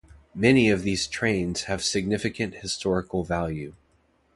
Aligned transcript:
Many 0.33 0.71
of 0.71 0.81
these 0.81 1.05
trains 1.05 1.65
have 1.65 1.83
significant 1.83 2.55
historical 2.55 3.23
value. 3.23 3.75